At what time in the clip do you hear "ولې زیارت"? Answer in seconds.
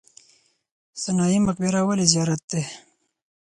1.87-2.41